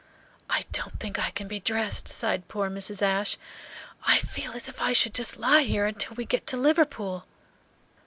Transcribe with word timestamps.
"I 0.49 0.65
don't 0.71 0.99
think 0.99 1.19
I 1.19 1.29
can 1.29 1.47
be 1.47 1.59
dressed," 1.59 2.07
sighed 2.07 2.47
poor 2.47 2.71
Mrs. 2.71 3.03
Ashe. 3.03 3.37
"I 4.07 4.17
feel 4.17 4.51
as 4.53 4.67
if 4.67 4.81
I 4.81 4.93
should 4.93 5.13
just 5.13 5.37
lie 5.37 5.61
here 5.61 5.91
till 5.91 6.15
we 6.15 6.25
get 6.25 6.47
to 6.47 6.57
Liverpool." 6.57 7.27